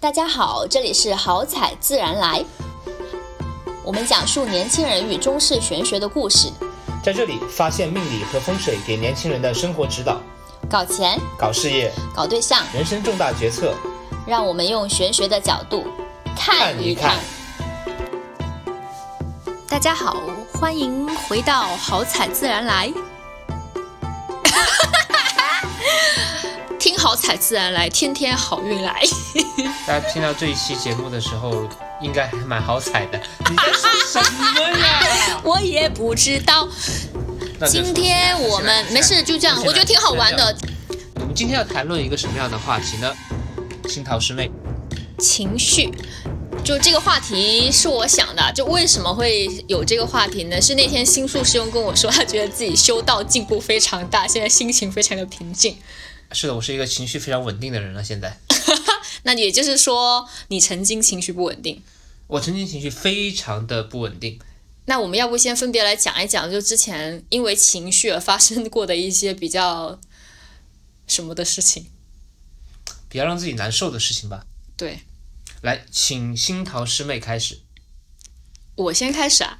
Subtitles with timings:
[0.00, 2.42] 大家好，这里是好彩自然来，
[3.84, 6.50] 我们讲述年轻人与中式玄学的故事，
[7.04, 10.18] 在这里发现命理和风水给年轻人的生活指导，
[10.70, 13.74] 搞钱、搞事业、搞对象，人生重大决策，
[14.26, 15.84] 让我们用玄学的角度
[16.34, 17.18] 看一看。
[19.68, 20.16] 大家好，
[20.54, 22.90] 欢迎回到好彩自然来。
[27.10, 29.02] 好彩自然来，天天好运来。
[29.84, 31.68] 大家听到这一期节目的时候，
[32.00, 33.20] 应该还蛮好彩的。
[33.50, 35.40] 你在说什么呀？
[35.42, 36.68] 我也不知道。
[37.66, 40.56] 今天我们没事，就这样，我觉得挺好玩的。
[41.16, 43.12] 我们今天要谈论一个什么样的话题呢？
[43.88, 44.48] 新桃师妹，
[45.18, 45.90] 情绪，
[46.62, 48.52] 就这个话题是我想的。
[48.54, 50.62] 就为什么会有这个话题呢？
[50.62, 55.76] 是那天星宿师兄跟我说，他觉得自己修道进步非常大，现在心情非常的平静。
[56.32, 58.02] 是的，我是一个情绪非常稳定的人了。
[58.04, 58.38] 现在，
[59.24, 61.82] 那也就是说，你曾经情绪不稳定。
[62.26, 64.38] 我曾经情绪非常的不稳定。
[64.86, 70.00] 那我们要不先分别来讲一讲，就之前因为情绪而发生过的一些比较
[71.06, 71.86] 什么的事情。
[73.08, 74.46] 比较让自己难受的事情吧。
[74.76, 75.00] 对
[75.62, 77.60] 来，请新桃师妹开始，
[78.76, 79.58] 我先开始啊。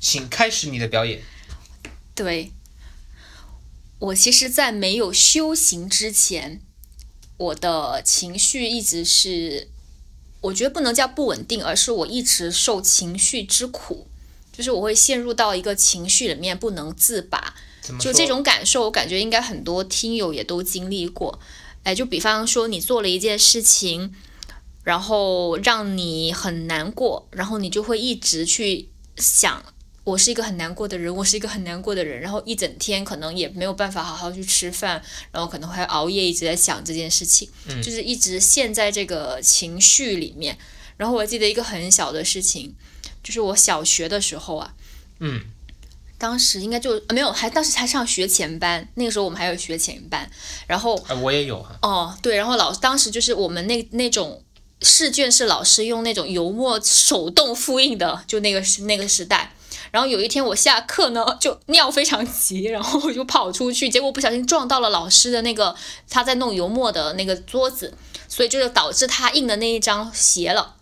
[0.00, 1.22] 请开始你的表演。
[2.14, 2.50] 对，
[4.02, 6.60] 我其实，在没有修行之前，
[7.36, 9.68] 我的情绪一直是，
[10.40, 14.08] 我觉得不能叫不稳定，而是我一直受情绪之苦，
[14.52, 17.54] 就是我会陷入到一个情绪里面不能自拔。
[18.00, 21.38] 就这种感受，我感觉应该很多听友也都经历过。
[21.84, 24.12] 哎，就比方说你做了一件事情，
[24.82, 29.64] 然后让你很难过，然后你就会一直去想，
[30.04, 35.00] 我是一个很难过的人，我是一个很难过的人，然后一整天可能也没有办法好好去吃饭，
[35.30, 40.58] 然后可能还熬夜一直在想这件事情，嗯就是一直陷在这个情绪里面。
[40.96, 42.74] 然后我还记得一个很小的事情，
[43.22, 44.74] 就是我小学的时候啊，
[45.20, 45.40] 嗯，
[46.18, 50.28] 当时应该就呃没有，还当时还上学前班，那个时候我们还有学前班，
[50.66, 51.78] 然后啊，我也有哈。
[51.82, 54.42] 哦对，然后老当时就是我们那那种
[54.80, 59.54] 试卷是老师用那种油墨手动复印的，就那个时那个时代。
[59.92, 65.76] 然后有一天我下课呢，就尿非常急，然后我就跑出去，结果不小心撞到了老师的那个
[66.10, 67.94] 他在弄油墨的那个桌子，
[68.26, 70.76] 所以就是导致他印的那一张斜了。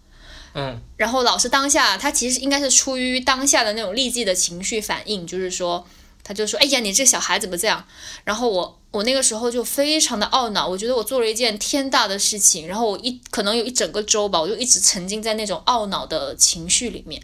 [0.55, 5.87] 嗯，然后老师当下他其实应该是出于当下的那种立即的情绪反应，就是说，
[6.23, 7.85] 他就说：“哎呀，你这小孩怎么这样？”
[8.25, 17.21] 然后我我那个时候就非常的懊恼，我觉得我做了一件天大的事情，然后我一可能有一整个周吧，我就一直沉浸在那种懊恼的情绪里面。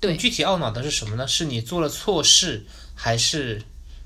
[0.00, 1.26] 对你具体懊恼的是什么呢？
[1.26, 3.62] 是你做了错事，还是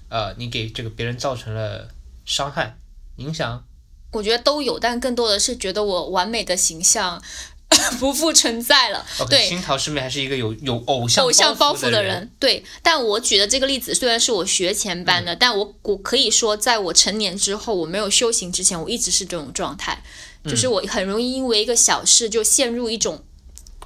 [0.08, 1.88] 呃你给这个别人造成了
[2.24, 2.76] 伤害、
[3.16, 3.64] 影响？
[4.12, 7.22] 我觉得都有，但更多的是觉得我完美的形象
[7.98, 9.06] 不复存在了。
[9.30, 12.62] 对，新桃师妹还是一个有有偶像偶像包袱的的人，对。
[12.82, 20.02] 但我举的这个例子虽然是我学前班的，但我我可以说，在我成年之后，我没有修行之前，我一直是这种状态，
[20.44, 23.24] 就是我很容易因为一个小事就陷入一种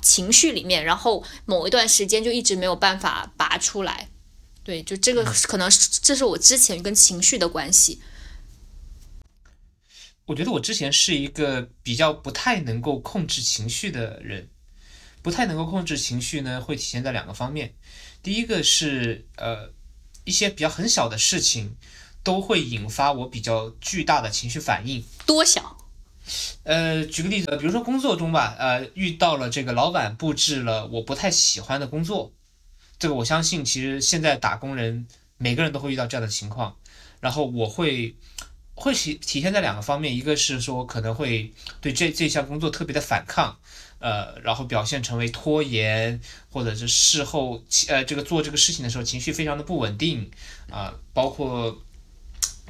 [0.07, 4.09] 情绪里面，然后某一段时间就一直没有办法拔出来。
[4.63, 8.01] 对，就这个可能是这是我之前跟情绪的关系。
[10.27, 14.49] 我觉得我之前是一个比较不太能够控制情绪的人，
[15.23, 17.75] 不太能够控制情绪呢，会体现在两个方面。
[18.23, 19.73] 第一个是呃
[20.25, 21.77] 一些比较很小的事情，
[22.23, 25.05] 都会引发我比较巨大的情绪反应。
[25.27, 25.76] 多小？
[26.65, 32.33] 呃，举个例子，比如说工作中吧，呃，遇到了这个老板布置了我不太喜欢的工作，
[32.99, 35.07] 这个我相信其实现在打工人
[35.39, 36.77] 每个人都会遇到这样的情况，
[37.21, 38.17] 然后我会
[38.75, 43.57] 会体体现在两个方面，一个是说可能会对这这项工作特别的反抗，
[44.01, 46.21] 呃，然后表现成为拖延，
[46.51, 50.31] 或者是事后呃这个做这个事情的时候情绪非常的不稳定
[50.71, 51.79] 啊、包括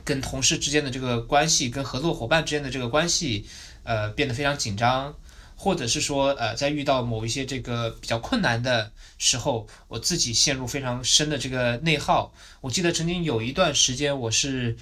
[0.06, 3.44] 跟同事之间的这个关系，跟合作伙伴之间的这个关系，
[3.82, 5.14] 呃，变得非常紧张，
[5.56, 12.32] 或者是说，呃，在遇到某一些这个比较困难的时候，我自己陷入非常深的这个内耗。
[12.60, 14.76] 我记得曾经有一段时间，我是，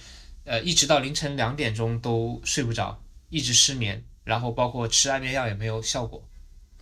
[0.45, 6.23] 呃，一直到凌晨两点钟都睡不着，一直失眠，然后包括吃安眠药也没有效果。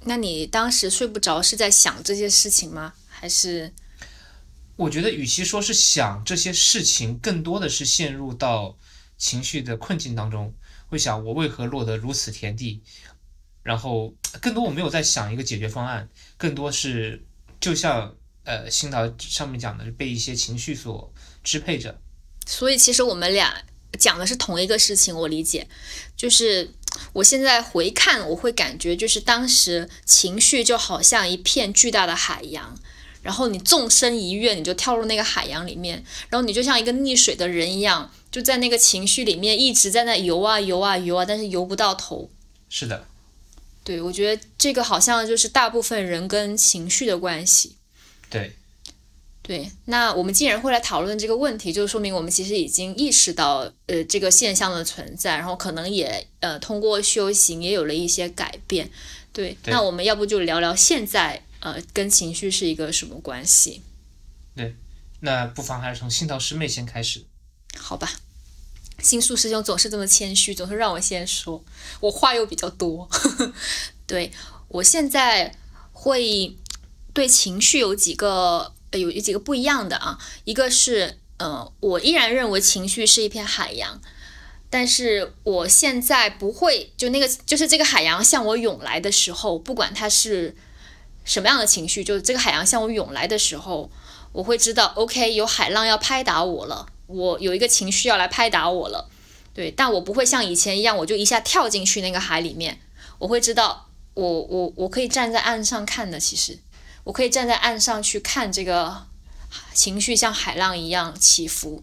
[0.05, 2.93] 那你当时睡不着是在想这些事情吗？
[3.09, 3.73] 还是
[4.77, 8.77] 我觉得，与其说是想这些事情，更多的是陷入到
[9.19, 10.55] 情绪的困境当中，
[10.89, 12.81] 会想我为何落得如此田地，
[13.63, 17.25] 然后更多我没有在想一个解决方案，更多是
[17.61, 21.13] 就像呃新导上面讲的，被一些情绪所
[21.45, 22.01] 支配着。
[22.47, 23.63] 所以其实我们俩
[23.99, 25.69] 讲的是同一个事情，我理解，
[26.17, 26.73] 就是
[27.13, 32.77] 我现在回看，我会感觉就是当时情绪就好像一片巨大的海洋，
[33.23, 42.29] 然后你纵身一跃，你就跳入那个海洋里面，然后你就像一个溺水的人一样，就在那个情绪里面一直在那游啊游啊游啊，但是游不到头。
[42.69, 43.07] 是的，
[43.85, 47.77] 对，我觉得这个好像就是大部分人跟情绪的关系。
[48.29, 48.53] 对。
[49.45, 58.89] 对，那我们既然会来讨论这个问题，就说明我们其实已经意识到，呃，这个现象的存在，然后可能也，呃，通过修行也有了一些改变。
[59.33, 63.83] 对，那我们要不就聊聊现在，呃，跟情绪是一个什么关系？
[64.55, 64.77] 对，
[65.21, 67.25] 那不妨还是从新道师妹先开始。
[67.79, 68.13] 好吧，
[69.01, 71.65] 新宿师兄总是这么谦虚，总是让我先说，
[72.01, 73.09] 我话又比较多。
[74.07, 74.31] 对
[74.69, 75.57] 我现在
[75.93, 76.57] 会
[77.15, 78.75] 对情绪有几个。
[78.93, 83.99] 有有几个不一样的啊，一个是，呃，我依然认为情绪是一片海洋，
[84.69, 90.55] 但是我现在不会就那个就是这个海洋向我涌来的时候，不管它是
[91.25, 93.91] 什么样的情绪，就是这个海洋向我涌来的时候，
[94.33, 99.09] 我会知道，OK，有海浪要拍打我了，我有一个情绪要来拍打我了，
[99.55, 102.81] 对，但我不会像以前一样，我就一下跳进去那个海里面，
[103.19, 106.59] 我会知道，我我我可以站在岸上看的，其实。
[107.05, 109.09] 我可以站在岸上去看这个
[109.75, 111.83] 情绪像海浪一样起伏，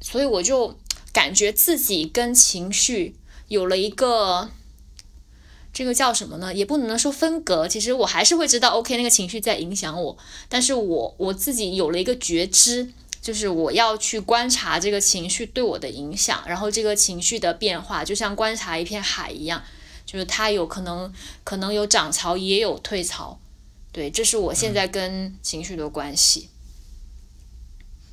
[0.00, 0.78] 所以我就
[1.12, 3.16] 感觉自己跟情绪
[3.48, 4.48] 有了一个
[5.76, 6.54] 这个叫什么呢？
[6.54, 10.16] 也不能说分隔，其实我还是会知道，OK，那个情绪在影响我，
[10.48, 12.90] 但是我我自己有了一个觉知，
[13.20, 19.62] 就是我要去观察这个情绪对我的影响，然后这个情绪的变化，就像观察一片海一样，
[20.06, 21.12] 就是它有可能
[21.44, 23.38] 可能有涨潮，也有退潮。
[23.92, 26.48] 对，这是我现在跟情绪的关系。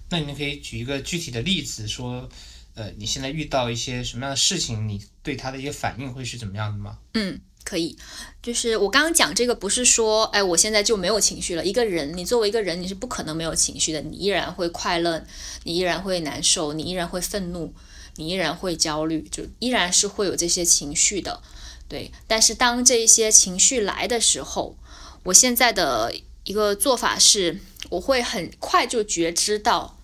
[0.10, 2.28] 那你们可以举一个具体的例子，说，
[2.76, 7.00] 呃，你现在遇到一些什么样的事情，你对他的一个反应会是怎么样的吗？
[7.14, 7.98] 嗯，可以。
[8.42, 11.64] 就是我刚刚讲这个，不是说，哎，我现在就没有情绪了。
[11.64, 15.26] 一个人，你作为一个人，你是不可能没有情绪的，你依然会快乐，
[15.64, 17.74] 你依然会难受，你依然会愤怒，
[18.18, 21.42] 你依然会焦虑，就依然是会有这些情绪的。
[21.88, 24.76] 对，但是当这些情绪来的时候，
[25.24, 26.14] 我现在的
[26.44, 27.60] 一个做法是，
[27.92, 29.98] 我会很快就觉知到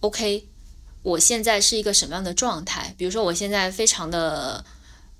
[0.00, 0.46] ，OK，
[1.02, 2.94] 我现在是一个什么样的状态。
[2.98, 4.64] 比如说，我现在非常的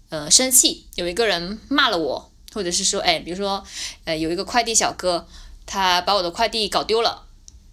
[0.09, 3.63] 呃生气，有一个人骂了我，或者是说，哎，比如说，
[4.05, 5.27] 呃，有一个快递小哥，
[5.67, 7.25] 他把我的快递搞丢了，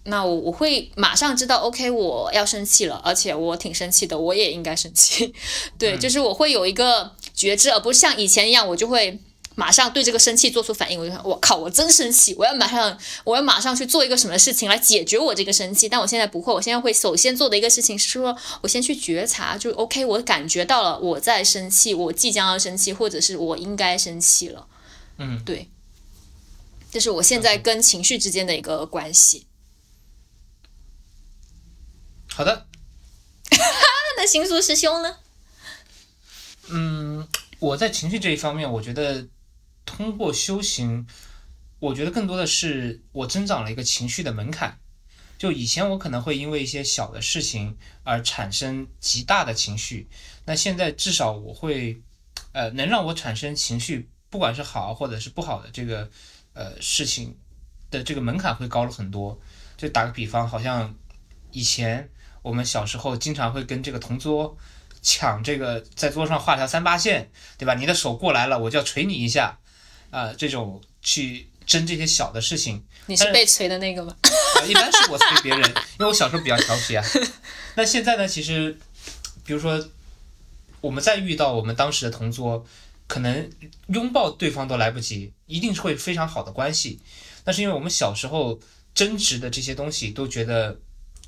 [0.04, 5.34] 那我我会马上知道，OK，我要生气了，而且我挺生气的，我也应该生气。
[5.78, 9.18] 对，就是我会有一个觉知，而不是像以前一样，我就会。
[9.58, 15.88] 马上对这个生气做出反应，我就想，我靠，我真生气，我要马上，我要马上去做一个什么事情来解决我这个生气。
[15.88, 24.68] 但我现在不会，我现在会首先做的一个事情是说，我先去觉察，就 OK，我感觉到了我在生气，我即将要生气，或者是我应该生气了。
[25.16, 25.70] 嗯，对，
[26.90, 29.46] 这是我现在跟情绪之间的一个关系。
[32.28, 32.66] 好的。
[34.18, 35.16] 那行苏师兄呢？
[36.68, 37.26] 嗯，
[37.58, 39.26] 我在情绪这一方面，我觉得。
[39.86, 41.06] 通过修行，
[41.78, 44.78] 我觉得更多的是我增长了一个情绪的门槛。
[45.38, 50.08] 就以前我可能会因为一些小的事情而产生极大的情绪，
[50.46, 52.00] 那现在至少我会，
[52.52, 56.10] 呃，能让我产生情绪，不管是好或者是不好的这个
[56.54, 57.36] 呃事情
[57.90, 59.38] 的这个门槛会高了很多。
[59.76, 60.94] 就打个比方，好像
[61.52, 64.56] 以前我们小时候经常会跟这个同桌
[65.02, 67.74] 抢这个在桌上画条三八线，对吧？
[67.74, 69.58] 你的手过来了，我就要捶你一下。
[70.16, 74.16] 啊，这种去争这些小的事情，你是被催的那个吗？
[74.66, 77.04] 一般是我催别人，因为我小时候比较调皮啊。
[77.74, 78.26] 那现在呢？
[78.26, 78.78] 其实，
[79.44, 79.86] 比如说，
[80.80, 82.64] 我们再遇到我们当时的同桌，
[83.06, 83.50] 可能
[83.88, 86.98] 拥抱对方都来不及，一定是会非常好的关系。
[87.44, 88.58] 那是因为我们小时候
[88.94, 90.80] 争执的这些东西都觉得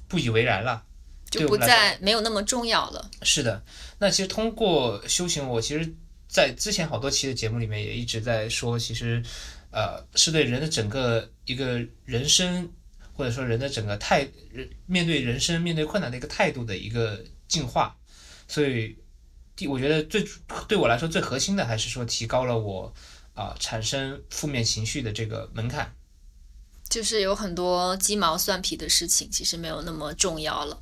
[0.08, 0.82] 不以为然了，
[1.28, 3.10] 就不再没有那么重要了。
[3.20, 3.62] 是的，
[3.98, 5.94] 那其实通过修行，我其实。
[6.28, 9.22] 在之前好多期的节目里面也一直在说，其实，
[9.70, 12.70] 呃，是对人的整个一个人生，
[13.14, 17.96] 或者说人的整个态，人面对人生、面对困难的一个态度的一个进化。
[18.46, 18.94] 所以，
[19.56, 20.22] 第我觉得最
[20.68, 22.92] 对我来说最核心的还是说提高了我
[23.32, 25.90] 啊产生负面情绪的这个门槛。
[26.90, 30.78] 就是有很多鸡毛蒜皮的事情，其实没有那么重要了。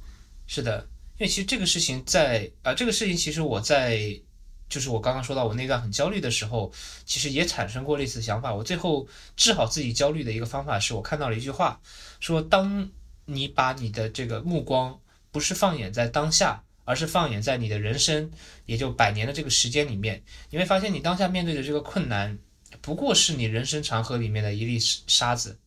[0.49, 0.89] 是的，
[1.19, 4.21] 因为其实这个事情在啊，这个事情其实我在。
[4.69, 6.73] 就是我刚刚说到我那段很焦虑的时候，
[7.05, 8.55] 其实也产生过类似想法。
[8.55, 9.07] 我最后
[9.37, 11.81] 治好自己焦虑的一个方法是我看到了一句话，
[12.21, 12.91] 说当
[13.27, 18.31] 你把你的这个目光不是放眼在当下，而是放眼在你的人生，
[18.67, 22.39] 也就百年的这个时间里面，你会发现你当下面对的这个困难，
[22.81, 25.59] 不过是你人生长河里面的一粒沙子。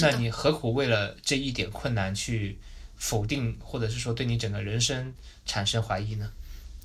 [0.00, 2.58] 那你何苦为了这一点困难去
[2.94, 5.12] 否定，或者是说对你整个人生
[5.44, 6.30] 产生怀疑呢？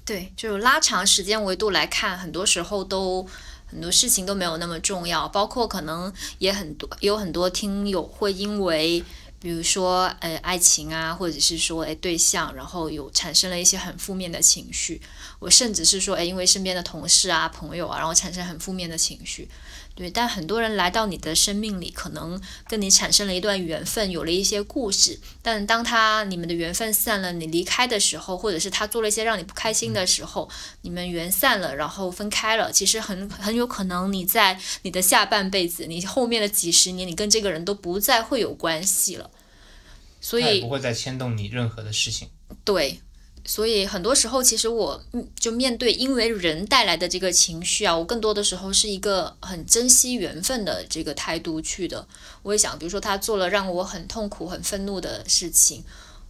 [0.08, 3.28] 对，就拉长时间维度来看，很多时候都
[3.68, 9.04] 很多事情都没有那么重要，包括可能也很多有很多听友会因为。
[9.40, 15.00] 比如说，呃，爱情啊，或者是说，哎，对象，然后有产生了一些很负面的情绪。
[15.38, 19.48] 我甚至是说，哎，因为身边的同事啊、朋友啊，然后产生很负面的情绪。
[19.98, 25.20] 对，但很多人来到你的生命里，可能跟你产生了一段缘分，有了一些故事。
[25.42, 30.48] 但当他你们的缘分散了，你离开的时候，或者是他做了一些让你不开心的时候，
[30.84, 32.72] 你们缘散了，然后分开了。
[32.72, 39.32] 其实很很有可能你在你的下半辈子，你后面的几十年，你跟这个人都不再会有关系了。
[40.22, 42.30] 所以不会再牵动你任何的事情。
[42.64, 43.00] 对。
[43.50, 45.02] 所以很多时候，其实我
[45.40, 52.06] 就面对因为人带来的这个情绪啊，我更多的时候是一个很珍惜缘分的这个态度去的。
[52.44, 55.82] 我也想，比如说他做了让我很痛苦、很愤怒的事情，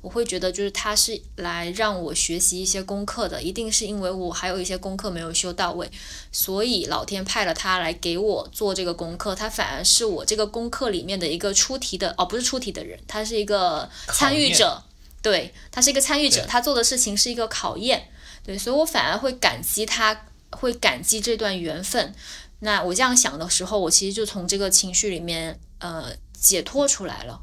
[0.02, 5.90] 我会觉得就是他是来让我学习一些功课的，一定是因为我还有一些功课没有修到位，
[6.32, 9.34] 所以老天派了他来给我做这个功课。
[9.34, 14.84] 他反而是我这个功课里面的一个出题的，哦，不是出题的人，他是一个参与者。
[15.30, 18.10] 对他是一个参与者，他做的事情是一个考验，
[18.44, 22.16] 对，所以我反而会感激他，会感激这段缘分。
[22.60, 27.42] 那我这样想的时候，我其实就从这个情绪里面呃解脱出来了。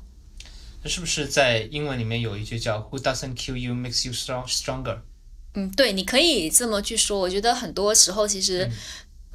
[0.83, 5.00] 那是不是在英文里面有一句叫 “Who doesn't kill you makes you strong stronger”？
[5.55, 7.21] 嗯，对，你可以这么去说。
[7.21, 8.69] 我觉得很多时候其实，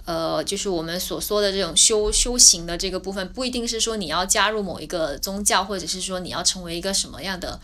[0.05, 7.59] 呃，就是我们所说的这种修修行的这个部分，不一定是说你要加入某一个宗教，或者是说你要成为一个什么样的。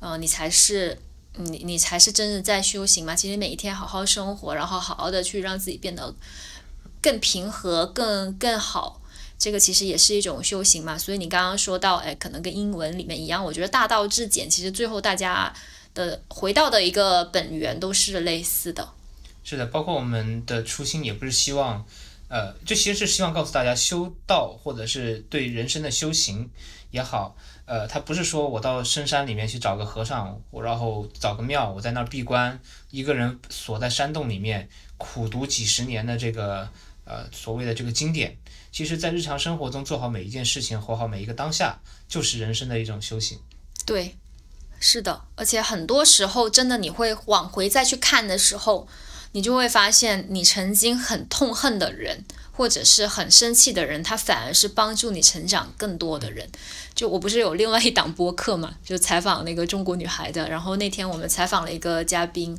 [0.00, 0.98] 嗯，你才是
[1.34, 3.14] 你，你才是真的在修行嘛。
[3.14, 6.14] 其实每一天好好生活，然后好好的去让自己变得
[7.02, 9.00] 更平和、更更好，
[9.38, 10.98] 这个其实也是一种修行嘛。
[10.98, 15.52] 所以你刚刚说到，哎，可能跟英文里面一样，我觉得大道至简，其实最后大家
[15.94, 18.88] 的回到的一个本源都是类似的。
[19.44, 21.84] 是的，包括我们的初心也不是希望，
[22.28, 26.50] 呃，就其实是希望告诉大家，修道或者是对人生的修行
[26.90, 27.36] 也好。
[27.70, 32.58] 呃，他不是说我到深山里面去找个和尚，我然后找个庙，我在那儿闭关，
[32.90, 36.68] 一个人锁在山洞里面苦读几十年的这个
[37.04, 38.36] 呃所谓的这个经典。
[38.72, 43.38] 其实，在日常生活中做好每一件事情，活好每一个当下，就是人生的一种修行。
[43.86, 44.16] 对，
[44.80, 48.88] 是的，而且很多时候，真的你会往回再去看的时候，
[49.30, 52.24] 你就会发现，你曾经很痛恨的人。
[52.60, 56.46] 或者是很生气的人，他反而是帮助你成长更多的人。
[56.94, 60.46] 就我不是有另外一档播客嘛，就采访那个中国女孩的。
[60.46, 62.58] 然后那天我们采访了一个嘉宾，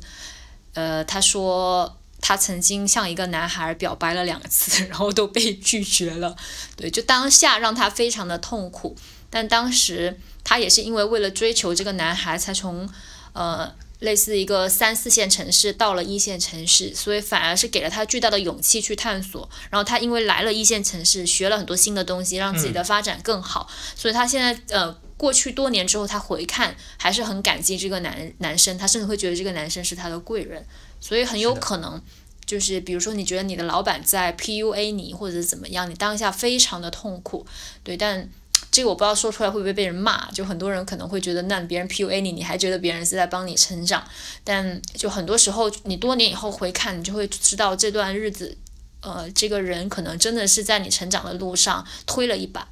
[0.74, 6.36] 呃，他说他曾经向一个男孩表白了两次，然后都被拒绝了。
[6.74, 8.96] 对，就当下让他非常的痛苦。
[9.30, 12.90] 但当时他也是因为为了追求这个男孩，才从
[13.34, 13.72] 呃。
[14.02, 19.48] 类似一个三四线城市到了一线城市，所以反而是给了他巨大的勇气去探索。
[19.70, 23.68] 然后他因为来了一线城市，学了很多新的东西，让自己的发展更好。
[23.96, 30.66] 所以他现在呃，过去多年之后，他回看还是很感激这个男男生，他甚至会觉得这个男生是他的贵人。
[31.00, 32.02] 所以很有可能
[32.44, 37.46] 就是比如说，你觉得你的老板在 PUA 你或者怎么样，你当下非常的痛苦，
[37.84, 38.28] 对，但。
[38.72, 44.02] 这个我不知道说出来会不会被人骂，就很多人可能会觉得，那别人 PUA 你，你还觉得别人是在帮你成长，
[44.42, 48.56] 但就很多时候，你多年以后回看，你就会知道这段日子，
[49.02, 52.66] 呃，这个人可能真的是在你成长的路上推了一把。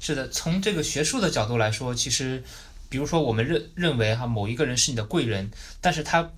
[0.00, 2.42] 是的，从这个学术的角度来说，其实，
[2.88, 6.32] 比如说我们认认为哈某一个人是你的贵人，但是他。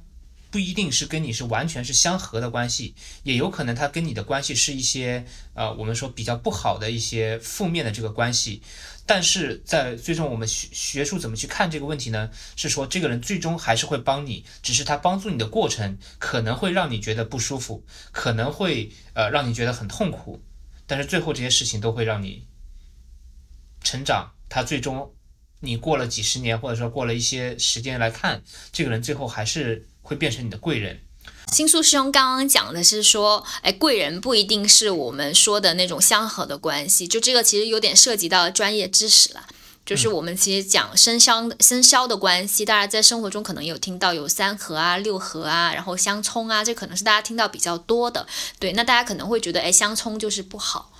[0.52, 8.62] 不一定是跟你是完全是相合的关系，也有可能他跟你的关系是一些呃，我们说比较不好的一些负面的这个关系。
[9.06, 12.30] 但是在最终我们学学术怎么去看这个问题呢？
[12.54, 20.42] 是说这个人最终还是会帮你，只是他帮助你的过程可能会让你觉得不舒服，可能会呃让你觉得很痛苦，
[20.87, 22.47] 但是最后这些事情都会让你
[23.82, 24.32] 成长。
[24.50, 25.14] 他最终
[25.61, 29.88] 你过了几十年，或者说过了一些时间来看，这个人最后还是。
[30.02, 31.00] 会变成你的贵人。
[31.52, 39.47] 新宿师兄刚刚讲的是说，哎，贵人不一定是我们说的那种相合的关系，就这个其实有点涉及到专业知识了。
[39.85, 48.26] 就是我们其实讲生肖生肖的关系，大家在生活中可能有听到有三合啊、六合啊，然后相冲啊，这可能是大家听到比较多的。
[48.61, 50.92] 对，那大家可能会觉得，哎，相冲就是不好，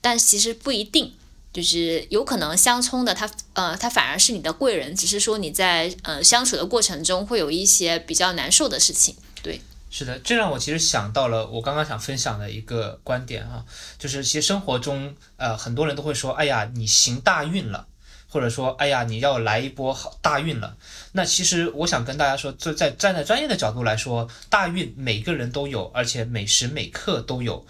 [0.00, 1.14] 但其实不一定。
[1.54, 9.16] 就是有可能相冲的他，呃，他反而是你的贵人，只是说你在呃相处的过程中会有一些比较难受的事情。
[9.42, 13.64] 对，是的，这让我其实想到了我刚刚想分享的一个观点哈，
[13.98, 17.86] 就是其实生活中呃很多人都会说，哎呀，你行大运了。
[18.26, 20.76] 或者说，哎呀，你要来一波好大运了。
[21.12, 27.64] 那其实我想跟大家说，在在站在专业的角度来说，大运每个人都有，而且每时每刻都有。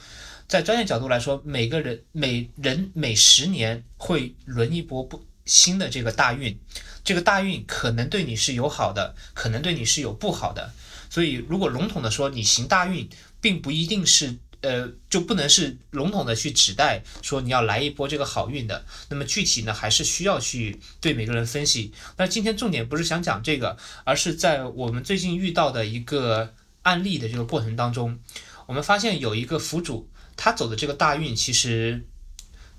[0.48, 6.58] 在专业角度来说，每个人每人每十年会轮一波不新的这个大运，
[7.02, 10.72] 这个大运可能对你是有好的，可能对你是有不好的。
[11.10, 13.08] 所以，如果笼统的说，你行大运，
[13.40, 14.38] 并不一定是。
[14.60, 18.86] 呃，就不能是笼统的去指代说你要来一波这个好运的。
[19.10, 21.92] 那么具体呢，还是需要去对每个人分析。
[22.16, 28.18] 那今天重点不是想讲这个，而是在我们最近遇到的一个案例的这个过程当中，
[28.64, 32.04] 我们发现有一个福主，他走的这个大运，其实，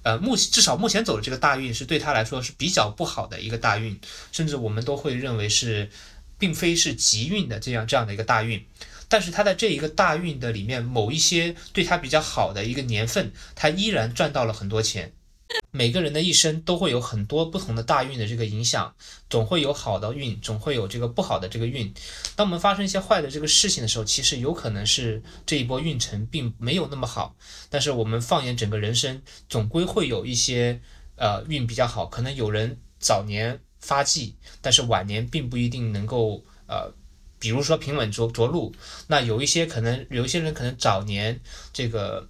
[0.04, 4.00] 呃，目至少目前走的这个大运是对他来说是比较不好的一个大运，
[4.32, 5.90] 甚至我们都会认为是，
[6.38, 8.66] 并非是吉运的这样这样的一个大运。
[9.08, 15.14] 但是他在这一个大运的里面，某一些对他比较好的一个年份，他依然赚到了很多钱。
[15.72, 18.96] 每个人的一生都会有很多不同的大运的这个影响，
[19.30, 21.94] 总会有好的运，总会有这个不好的这个运。
[22.36, 27.36] 当我们发生一些坏的这个事情的时候，其实有可能是这一波运程并没有那么好。
[27.70, 30.82] 但是我们放眼整个人生，总归会有一些
[31.16, 32.06] 呃运比较好。
[32.08, 36.92] 可能有人早年发迹，但是晚年并不一定能够呃。
[37.38, 38.74] 比如说平稳着着陆，
[39.08, 41.40] 那有一些可能有一些人可能早年
[41.74, 42.28] 这个，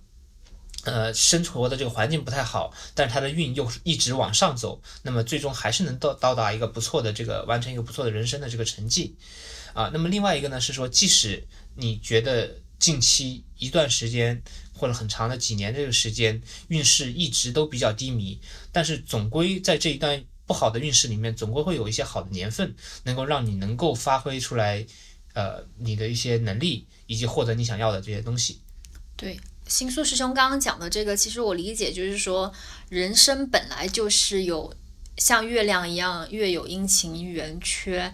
[0.86, 9.16] 呃，生活的这个环境不太好，但是他的运又一直往上走，那么最终还是能到到达一个不错的这个完成一个不错的人生的这个成绩，
[9.74, 14.42] 啊，那么另外一个呢是说，即使你觉得近期一段时间
[14.74, 18.40] 或者很长的几年这个时间运势一直都比较低迷，
[18.72, 24.86] 但是总归在这一段不好的运势里面，总归会有一些好的年份，能够让你能够发挥出来。
[25.34, 28.62] 呃，你的一些能力以及获得你想要的这些东西。
[29.18, 32.54] 对，星宿师兄刚刚讲的这个，其实我理解就是说，
[32.90, 34.74] 人生本来就是有
[35.18, 38.14] 像月亮一样，月有阴晴圆缺，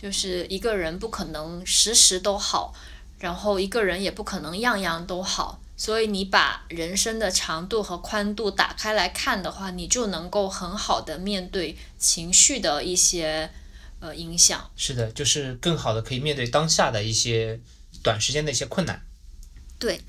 [0.00, 2.74] 就是一个人不可能时时都好，
[3.18, 13.50] 然后一个人也不可能样样都好，所以你把人生的长度和宽度打开来看的话，你就能够很好的面对情绪的一些。
[14.04, 17.60] 呃，影响是的，就是更好的可以面对当下的一些
[18.02, 19.00] 短时间的一些困难。
[19.78, 20.00] 对，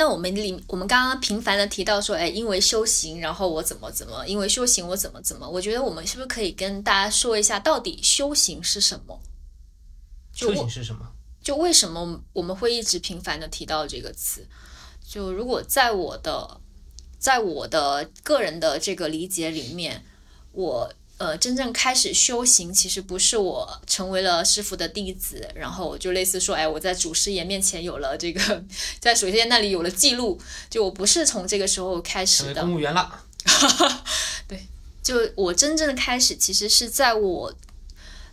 [0.00, 9.20] 那我们里我们刚刚频繁的提到说，哎，因为修行，然后我怎么怎么，因为修行我怎么怎么，我觉得我们是不是可以跟大家说一下，到底修行是什么？
[10.32, 11.06] 修行是什么？
[11.42, 14.48] 就为什么我们会一直频繁的提到这个词？
[15.06, 16.62] 就如果在我的
[17.18, 20.02] 在我的个人的这个理解里面，
[20.52, 20.90] 我。
[21.20, 28.64] 呃，真正开始修行，其实不是我成为了师傅的弟子，然后就类似说，哎，我在祖师爷面前有了这个，
[28.98, 32.62] 在祖师爷那里有了记录，就我不是从这个时候开始的。
[32.62, 33.22] 公务员了。
[34.48, 34.66] 对，
[35.02, 37.54] 就我真正的开始，其实是在我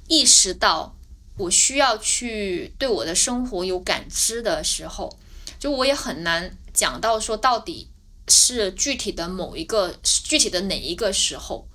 [0.07, 0.95] 意识到
[1.35, 5.13] 我需要去对我的生活有感知的时候，
[5.59, 7.89] 就我也很难讲到说到底
[8.29, 11.67] 是具体的某一个具体的哪一个时候。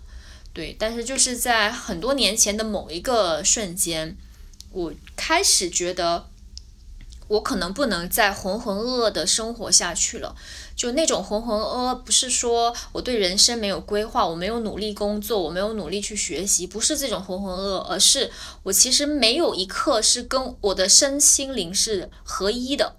[0.55, 4.17] 对，但是就是在很多年前的某一个瞬间，
[4.71, 6.27] 我开始觉得，
[7.29, 10.37] 我可能不能再浑浑噩噩的生活下去了。
[10.77, 18.31] 就那种浑浑噩噩，不是说我对人生没有规划，我没有努力工作，我没有努力去学习，不是这种浑浑噩噩，而是
[18.65, 22.97] 我其实没有一刻是跟我的身心灵是合一的。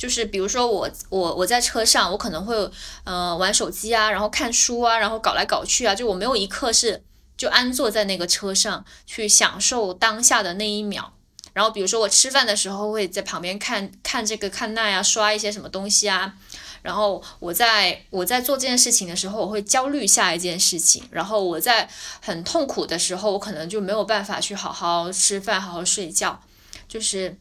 [0.00, 2.56] 就是比如说我我我在车上，我可能会
[3.04, 7.04] 呃玩手机啊，然后看书啊，然后搞来搞去啊，就我没有一刻是
[7.36, 11.12] 就安坐在那个车上去享受当下的那一秒。
[11.52, 16.32] 然后比如说我吃饭的时候会在旁边看看这个看那呀，刷一些什么东西啊。
[16.80, 21.04] 然后我在我在做这件事情的时候，我会焦虑下一件事情。
[21.10, 21.86] 然后我在
[22.22, 26.40] 很痛苦的时候，我可能就没有办法去好好吃饭，好好睡觉，
[26.88, 27.36] 就是。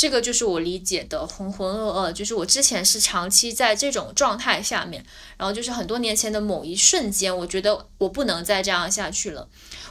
[0.00, 5.04] 这个就是我理解的浑浑噩噩，就是我之前是长期在这种状态下面，
[5.36, 9.46] 然后就是很多年前的某一瞬间，我觉得我不能再这样下去了，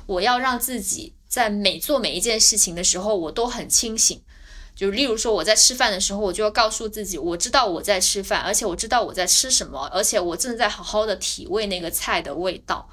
[0.07, 4.19] 我要让自己在每做每一件事情的时候，我都很清醒。
[4.75, 12.89] 就例如说我在吃饭的时候，我就要告诉自己，我知道我在吃饭，而且我知道我在吃什么，而且我正在好好的体味那个菜的味道。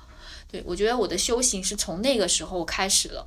[0.52, 3.26] 对我觉得我的修行是从那个时候开始了，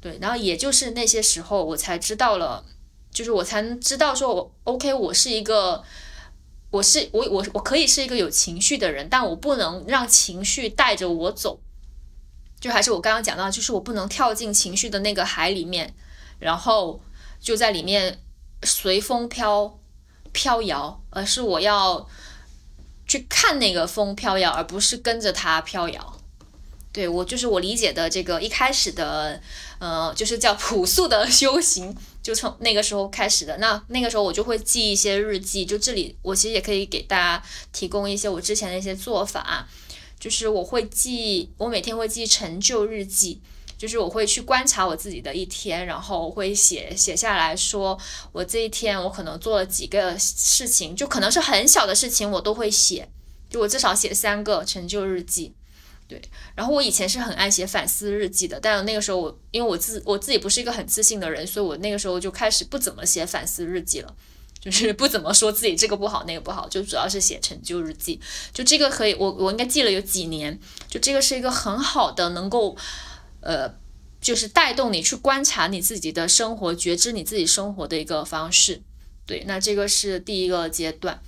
[0.00, 2.64] 对，然后也就是那些时候，我才知道了。
[3.12, 5.82] 就是我才能知道说，我 OK，我是一个
[6.70, 11.60] 我是我我我可以是一个有情绪的人，但我不能让情绪带着我走。
[12.60, 15.94] 就还是我刚刚讲到，就是我不能跳进情绪的那个海里面，
[16.38, 17.00] 然后
[17.40, 18.20] 就在里面
[18.62, 19.78] 随风飘
[20.32, 22.06] 飘摇，而是我要
[23.06, 26.18] 去看那个风飘摇，而不是跟着它飘摇。
[26.92, 29.40] 对我就是我理解的这个一开始的，
[29.78, 33.56] 呃，就是叫 朴素的修行，就从那个时候开始的。
[33.58, 39.68] 那那个时候我就会记一些日记，就这里我其实也可以给大家提供一些我之前的一些做法。
[40.18, 43.40] 就是我会记，我每天会记成就日记，
[43.78, 47.98] 就是我会去观察我自己的一天，然后会写写下来说，
[48.30, 53.08] 我这一天我可能做了几个事情，就可能是很小的事情，我都会写，
[53.48, 55.54] 就我至少写三个成就日记，
[56.10, 56.20] 对。
[56.56, 64.16] 然后我以前是很爱写反思日记的，但那个时候我因为我自我自己不是一个很自信的人，所以我那个时候就开始不怎么写反思日记了。
[64.60, 68.20] 就是不怎么说自己这个不好那个不好，就主要是写成就日记。
[68.52, 70.58] 就这个可以，我我应该记了有几年。
[70.86, 72.76] 就这个是一个很好的能够，
[73.40, 73.72] 呃，
[74.20, 78.82] 就是带动你去观察你自己的生活，觉知你自己生活的一个方式。
[79.24, 81.22] 对，那这个是第一个阶段。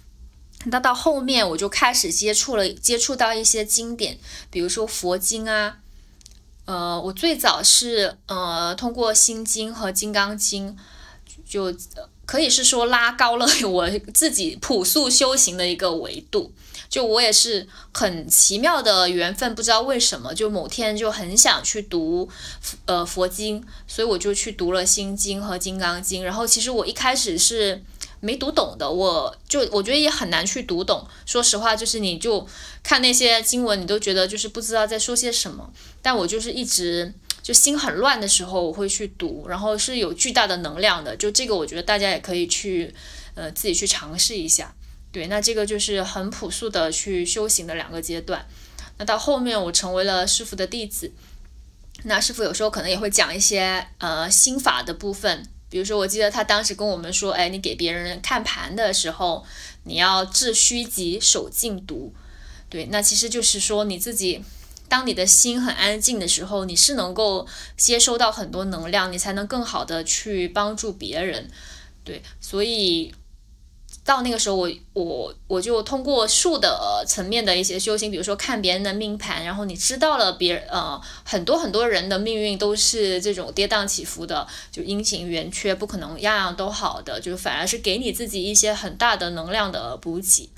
[0.65, 4.19] 那到后面我就开始接触了，接触到一些经典，
[4.51, 5.79] 比如说佛经啊。
[6.65, 10.77] 呃，我最早是呃通过心经和金刚经，
[11.49, 11.75] 就。
[12.25, 16.53] 可以是说拉高了 我自己朴素修行的一个维度，
[16.89, 22.31] 就我也是很奇妙的缘分，不知道为什么，就某天就很想去读，
[22.87, 26.25] 呃佛经，所以我就去读了心经和金刚经。
[26.25, 27.83] 然后其实我一开始是
[28.23, 31.07] 没读懂的，我就我觉得也很难去读懂。
[31.27, 32.47] 说实话，就是你就
[32.83, 35.71] 看那些经文，你都觉得就是不知道在说些什么。
[36.01, 37.13] 但我就是一直。
[37.43, 41.17] 就心很乱的时候，我会去读，然后是有巨大的能量的。
[41.17, 42.95] 就这个，我觉得大家也可以去，
[43.35, 44.73] 呃，自己去尝试一下。
[45.11, 48.47] 对，那这个就是很朴素的去修行的两个阶段。
[48.99, 51.11] 那到后面我成为了师傅的弟子，
[52.05, 59.43] 那师傅有时候可能也会讲一些呃心法的部分，比如说我记得他当时跟我们说，哎，你给别人看盘的时候，
[59.85, 62.13] 你要致虚极，守静笃。
[62.69, 64.45] 对，那其实就是说你自己。
[64.89, 67.47] 当你的心很安静的时候，你是能够
[67.79, 71.51] 接收到很多能量，你才能更好的去帮助别人。
[72.05, 73.15] 对，所以
[74.05, 90.51] 到那个时候，我我我就通过术的层面的一些修行，比如说看别人的命盘，然后你知道了别人呃很多很多人的命运都是这种跌宕起伏的，就阴晴圆缺，不可能样样都好的，就是反而是给你自己一些很大的能量的补给。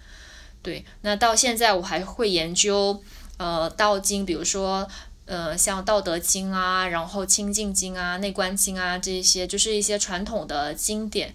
[0.63, 3.03] 对，那到现在我还会研究。
[3.37, 4.89] 呃，道经，比如说，
[5.27, 11.35] 呃，像《道德经》啊，然后《清净经》啊，《内观经》啊，这些就是一些传统的经典，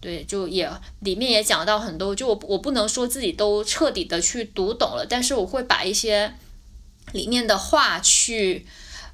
[0.00, 6.34] 对，就也里面也讲到很多，就我我不能说自己都彻底的去读懂了，但是我会把一些
[7.12, 8.64] 里面的话去，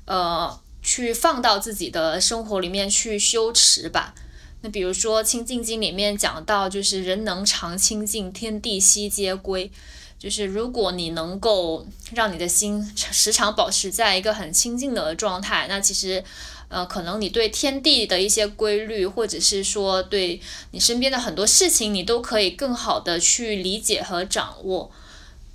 [0.05, 4.14] 呃，去放到自己的生活里面去修持吧。
[4.61, 9.70] 那比如说《清净经》里面讲到，就是人能常清净，天地悉皆归。
[10.18, 16.25] 就是如果你能够让你的心时常保持在一个很清净的状态，那其实，
[16.74, 20.40] 呃，可能你对天地的一些规律，或者是说对
[20.72, 24.90] 你身边的很多事情，你都可以更好的去理解和掌握。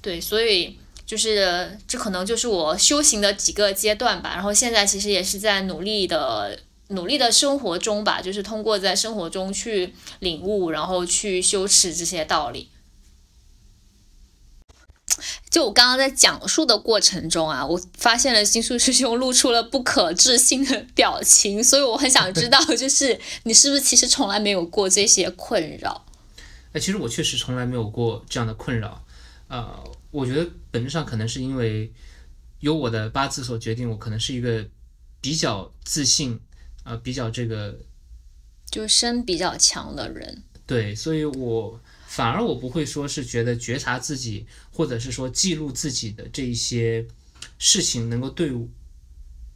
[0.01, 4.31] 对，所以就是这可能就是我修行的几个阶段吧。
[4.33, 12.69] 然后现在其实也是在努力的努力的生活中吧，就是通过在生活中去领悟，然后去修持这些道理。
[15.49, 26.05] 就我刚刚在讲述的过程中啊，我发现了新树师兄露出了不可置信的表情，所以我很想知道， 就是你是不是其实从来没有过这些困扰？
[26.73, 29.03] 哎，其实我确实从来没有过这样的困扰。
[29.47, 31.91] 呃，我觉得本质上可能是因为
[32.59, 34.63] 由我的八字所决定，我可能是一个
[35.19, 36.39] 比较自信，
[36.83, 37.79] 呃，比较这个
[38.69, 40.43] 就身比较强的人。
[40.69, 41.81] 对，所以我。
[42.09, 47.05] 反而我不会说是觉得觉察自己，或者是说记录自己的这一些
[47.59, 48.51] 事情能够对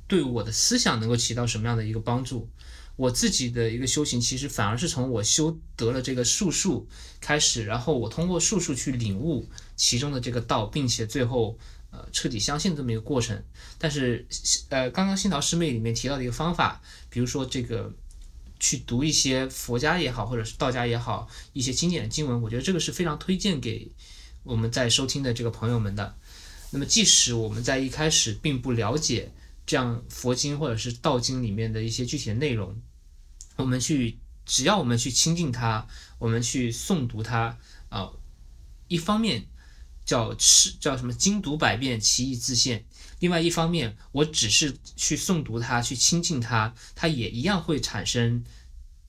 [0.08, 2.48] 对我的思想能够起到什么样的一个帮助。
[2.96, 6.88] 我自己的一个修行，其实反而是从我修得了这个术数
[7.20, 11.58] 开始，然后我通过术数去领悟其中的这个道，并且最后
[11.90, 13.44] 呃彻底相信这么一个过程。
[13.80, 14.28] 但是
[14.70, 17.92] 呃，刚刚新桃师妹里面提到的一个方法，比如说这个。
[18.64, 23.92] 去读一些佛家也好，或者是道家也好，一些经典的经文，我觉得这个是非常推荐给
[24.44, 26.18] 我们在收听的这个朋友们的。
[26.72, 29.34] 那么，即使我们在一开始并不了解
[29.66, 32.82] 这样佛经或者是道经里面的一些具体的内容，
[33.58, 35.86] 我们去，只要我们去亲近它，
[36.18, 37.58] 我们去诵读它
[37.90, 38.12] 啊，
[38.88, 39.46] 一方面
[40.06, 42.80] 叫是叫什么精读百遍，其义自现；
[43.24, 48.44] 另外一方面，我只是去诵读它，去亲近它，它也一样会产生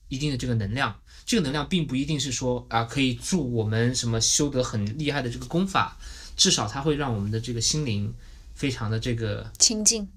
[0.07, 1.01] 一定的这个能量。
[1.25, 5.97] 这个能量并不一定是说啊，可以助我们什么修得很厉害的这个功法，
[6.37, 8.13] 至少它会让我们的这个心灵
[8.53, 10.07] 非常的这个清净。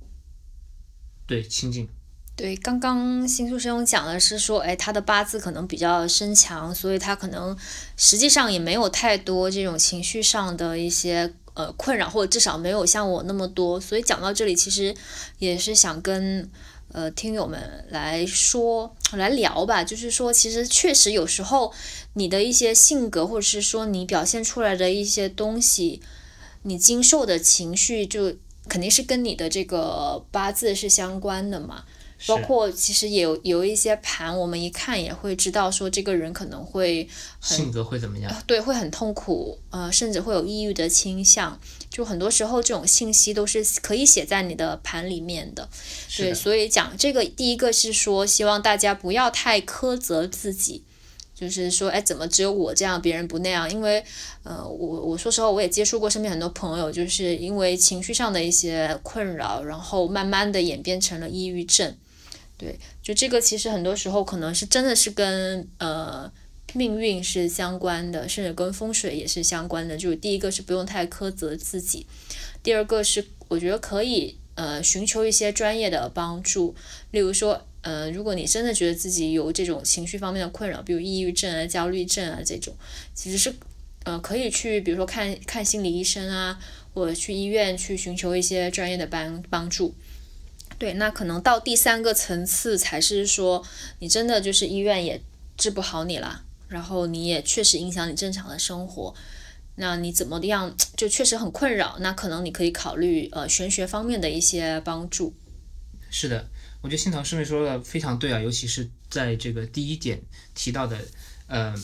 [1.26, 1.88] 对，清净。
[2.36, 7.58] 对，刚刚新宿师兄讲的是说，哎，他的八字可能比较身强，所以他可能
[7.96, 13.80] 实际上也没有太多这种情绪上的一些呃困扰，或者至少没有像我那么多。
[13.80, 14.94] 所以讲到这里，其实
[15.40, 16.48] 也是想跟
[16.92, 21.72] 呃听友们来说来聊吧，就是说，其实确实有时候
[22.12, 26.00] 你的一些性格，或者是说你表现出来的一些东西，
[26.62, 28.36] 你经受的情绪，就
[28.68, 31.84] 肯定是跟你的这个八字是相关的嘛。
[32.26, 37.08] 包括其实也有有一些盘，我们一看也会知道说这个人可能会
[37.40, 38.42] 性格会怎么样？
[38.46, 41.58] 对，会很痛苦，呃，甚至会有抑郁的倾向。
[41.90, 45.68] 就很多时候这种信息都是可以写在你的盘里面的。
[46.16, 50.82] 对，所以讲这个第一个是说，希望大家不要太苛责自己，
[51.34, 53.70] 就是说，哎，怎么只有我这样，别人不那样？
[53.70, 54.04] 因为，
[54.42, 61.94] 呃，我我说实话，我也接触过身边很多朋友，就是因为情绪上的一些困扰，然后慢慢的演变成了抑郁症。
[62.58, 66.30] 对，就这个其实很多时候可能是真的是跟呃
[66.74, 69.96] 命运是相关的，甚至跟风水也是相关的。
[69.96, 72.04] 就是第一个是不用太苛责自己，
[72.60, 76.74] 第二个是我觉得可以呃寻求一些专业的帮助，
[77.12, 82.74] 例如说呃如果你真的觉得自己有这种情绪方面的困扰，比如抑郁症啊、焦虑症啊这种，
[83.14, 83.54] 其实是
[84.02, 86.58] 呃可以去比如说看看心理医生啊，
[86.92, 89.94] 或者去医院去寻求一些专业的帮帮助。
[90.78, 93.66] 对，那可能到第三个层次才是说，
[93.98, 95.20] 你真的就是医院也
[95.56, 99.12] 治不好你了，然后你也确实影响你正常的生活，
[99.74, 105.34] 那你怎么样就确实很困扰，那可能你可以考虑呃玄学方面的一些帮助。
[106.10, 106.48] 是的，
[106.80, 110.22] 我觉得新唐师妹说的非常对啊，尤其是在这个第一点
[110.54, 110.96] 提到的，
[111.48, 111.74] 呃，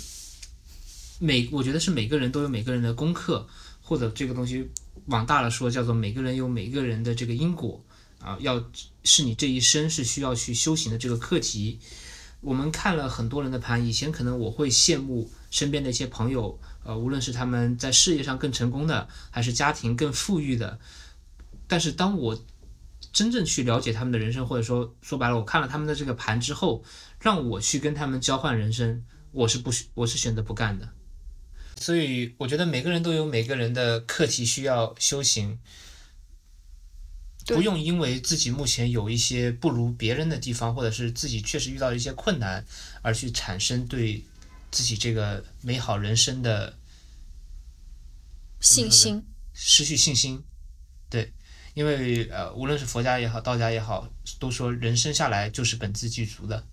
[1.19, 3.49] 每我觉得是每个人都有每个人的功课，
[3.83, 4.71] 或者这个东西
[5.07, 7.85] 往大了说叫做每个人有每个人的这个因果。
[8.25, 8.65] 啊，要
[9.05, 11.79] 是你这一生是需要去修行的这个课题。
[12.41, 20.79] 我们看了很多人的盘，以前可能我会羡慕身边的一些朋友，呃，无论是他们在事业上更成功的，还是家庭更富裕的。
[21.67, 22.45] 但是当我
[23.13, 26.83] 真正去了解他们的人生，或者说说白了，我看了他们的这个盘之后，
[27.21, 30.89] 让我去跟他们交换人生，我是不，我是选择不干的。
[31.77, 35.59] 所以我觉得每个人都有每个人的课题需要修行。
[37.47, 42.65] 不用因为自己目前有一些不如别人的地方，或者是自己确实遇到了一些困难，
[43.03, 44.25] 而去产生对
[44.71, 46.75] 自己这个美好人生的
[48.61, 50.43] 信心，失去信心。
[51.11, 51.33] 对，
[51.75, 56.65] 因为呃，无论是佛家也好，道家也好，都说人生下来就是本自具足的。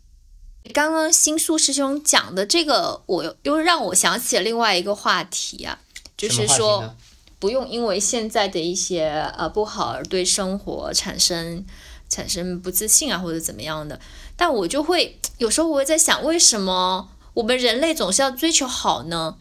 [0.73, 5.81] 刚刚新素师兄讲的这个，我又让我想起了另外一个话题啊，
[6.15, 6.95] 就是说。
[7.41, 11.65] 不用因为现在的一些呃不好而对生活产生
[12.07, 13.99] 产生不自信啊或者怎么样的，
[14.37, 19.37] 但我就会有时候我会在想，为什么我们人类总是要追求好呢？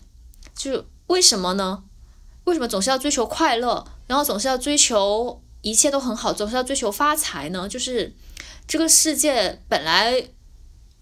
[0.55, 1.85] 就为什么呢？
[2.45, 7.69] 为什么总是要追求快乐，然后总是要追求一切都很好，总是要追求发财呢？
[7.69, 8.15] 就是
[8.67, 10.29] 这个世界本来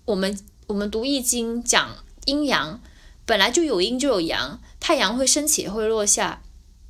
[0.05, 2.81] 我们我们读易经讲阴阳，
[3.25, 6.43] 本来就有阴就有阳，太阳会升起也会落下。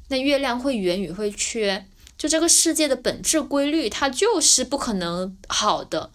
[0.09, 6.11] 那月亮会圆与会缺，就这个世界的本质规律，它就是不可能好的。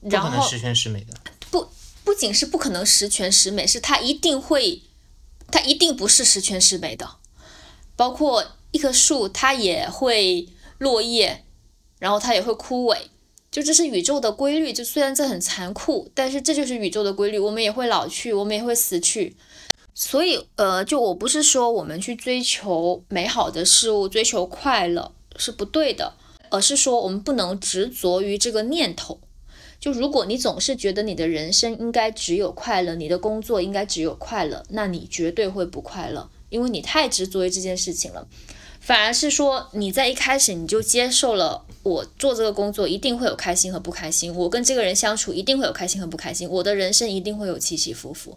[0.00, 1.14] 不可能十全十美的。
[1.50, 1.68] 不，
[2.04, 4.82] 不仅是不可能十全十美，是它一定会，
[5.50, 7.16] 它一定不是十全十美的。
[7.96, 11.44] 包括一棵树，它也会落叶，
[11.98, 12.98] 然后它也会枯萎，
[13.50, 14.74] 就这是宇宙的规律。
[14.74, 17.38] 就虽然这很残酷，但是这就是宇宙的规律。
[17.38, 19.36] 我们也会老去，我们也会死去。
[19.94, 26.14] 所以，呃，就我不是说我们去追求美好的事物、追求快乐是不对的，
[26.50, 29.20] 而是说我们不能执着于这个念头。
[29.78, 38.26] 就如果你总是觉得你的人生应该只有快乐，你的工作应该只有快乐，那你绝对会不快乐，因为你太执着于这件事情了。
[38.80, 48.36] 反而是说你在一开始你就接受了，我做这个工作一定会有开心和不开心，我跟这个人相处一定会有开心和不开心，我的人生一定会有起起伏伏。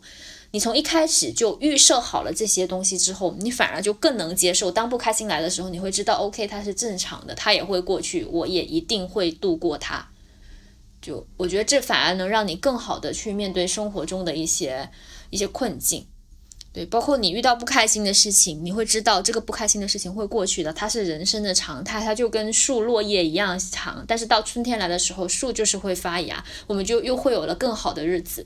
[0.52, 4.72] 你从一开始就预设好了这些东西之后，你反而就更能接受。
[4.72, 10.08] 当不开心来的时候，你会知道，OK，它是正常的，它也会过去，我也一定会度过它。
[11.02, 14.90] 就我觉得这反而能让你更好的去面对生活中的一些
[15.30, 16.08] 一些困境。
[16.74, 24.06] 对，包括你遇到不开心的事情，你会知道这个不开心的事情会过去的，它是人生的常态，它就跟树落叶一样长。
[24.08, 28.46] 但是到春天来的时候，树就是会发芽，我们就又会有了更好的日子。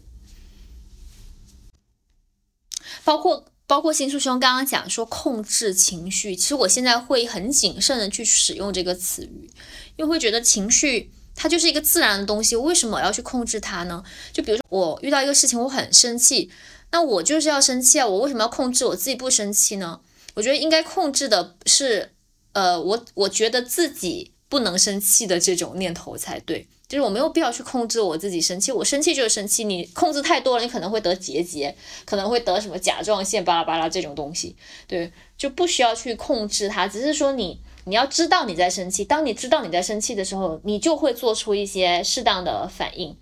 [3.03, 9.49] 包括包括新叔兄刚刚讲说控制情绪，其实我现在会很谨慎的去使用这个词语，
[9.95, 14.03] 因为会觉得情绪它就是一个自然的东西，为什么我要去控制它呢？
[14.33, 16.51] 就比如说我遇到一个事情，我很生气。
[16.93, 18.05] 那我就是要生气啊！
[18.05, 20.01] 我为什么要控制我自己不生气呢？
[20.33, 22.11] 我觉得应该控制的是，
[22.51, 26.67] 呃，我我觉得自己不能生气的这种念头才对。
[26.91, 29.63] 就是我没有必要去控制我自己生气，我生气就是生气。
[29.63, 31.73] 你控制太多了，你可能会得结节，
[32.03, 34.57] 可能会得什么甲状腺巴拉巴拉这种东西。
[34.87, 39.05] 对，就不需要去控制它，只是说你你要知道你在生气。
[39.05, 43.15] 当你知道你在生气的时候，你就会做出一些适当的反应。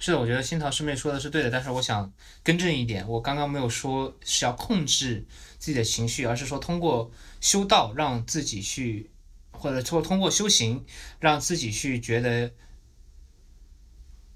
[0.00, 5.24] 是的，我觉得新桃师妹说的是对的，但是我想更正一点，我刚刚没有说是要控制
[5.58, 9.09] 自己的情绪，而是说通过修道让自己去，
[9.60, 10.84] 或者说通过修行
[11.20, 12.50] 让自己去觉得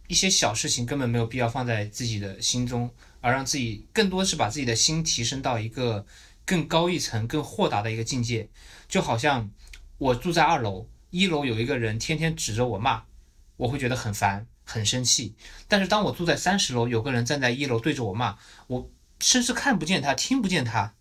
[0.07, 6.07] 一些小事情根本没有必要放在自己的心中，而让自己更多是把自己的心提升到一个
[6.45, 8.51] 更高一层、更豁达的一个境界。
[8.87, 9.51] 就好像
[9.99, 13.05] 我住在二楼，一楼有一个人天天指着我骂，
[13.57, 14.47] 我会觉得很烦。
[14.67, 15.35] 很生气，
[15.69, 20.95] 但是当我住在三十楼，有个人站在一楼对着我骂，我甚至看不见他，听不见他，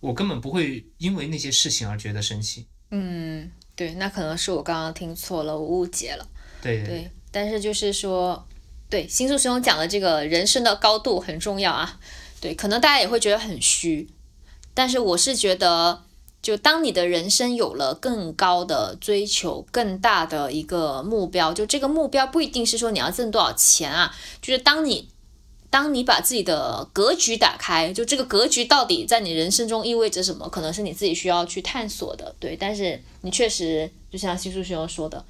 [0.00, 2.66] 我根本不会因为那些事情而觉得生气。
[2.90, 6.26] 嗯，对，那可能是我刚刚听错了，我误解了。
[6.62, 8.46] 对对，但是就是说，
[8.88, 11.98] 对，星宿师兄讲的这个人生的高度很重要啊。
[12.40, 14.08] 对，可能大家也会觉得很虚，
[14.74, 16.02] 但是我是觉得。
[16.40, 25.08] 就当你的人生有了更高的追求，更大的一个目标，就这个目标不一定是说你要挣多少钱啊，就是当你
[25.70, 32.34] 当你把自己的格局打开，就这个格局到底在你人生中意味着什么，可能是你自己需要去探索的。
[32.38, 35.24] 对，但是你确实就像新书学友说的，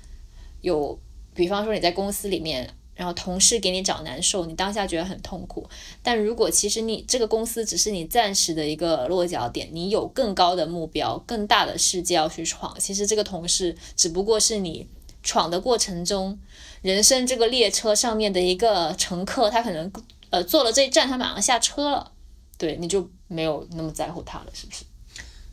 [0.60, 0.98] 有，
[1.34, 2.74] 比方说你在公司里面。
[2.98, 5.64] 然后同事给你找难受，你当下觉得很痛苦。
[6.02, 14.84] 但如果其实你这个公司只是你暂时的一个落脚点，你有更高的目标、更大的世界要去闯，其实这个同事只不过是你
[15.22, 16.36] 闯的过程中，
[16.82, 19.88] 人生这个列车上面的一个乘客，他可能
[20.30, 22.12] 呃坐了这一站，他马上下车了，
[22.56, 24.84] 对，你就没有那么在乎他了，是不是？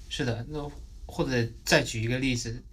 [0.09, 0.71] 是的，那
[1.05, 2.63] 或者再举一个例子。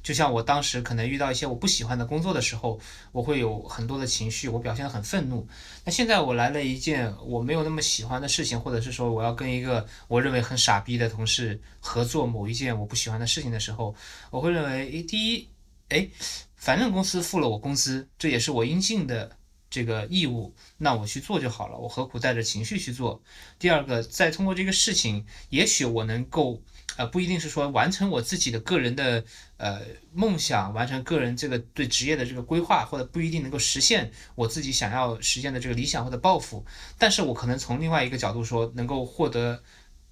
[0.00, 2.80] 就像我当时可能遇到一些我不喜欢的工作的时候，
[3.12, 5.46] 我会有很多的情绪，我表现得很愤怒。
[5.84, 13.94] 那现在我来了一件我没有那么喜欢的事情，或者是说我要跟一个我认为很傻逼的同事合作某一件我不喜欢的事情的时候，
[14.30, 15.48] 我会认为，诶，第一，
[15.90, 16.10] 诶，
[16.56, 19.30] 反正公司付了我工资，这也是我应尽的
[19.70, 23.22] 这个义务，那我去做就好了，我何苦带着情绪去做？
[23.58, 26.62] 第二个，再通过这个事情，也许我能够。
[26.96, 29.24] 呃，不一定是说完成我自己的个人的
[29.56, 36.66] 呃梦想，完成个人这个对职业的这个规划，或者不一定能够实现我自己想要实现的这个理想或者抱负。
[36.98, 39.62] 但是我可能从另外一个角度说，能够获得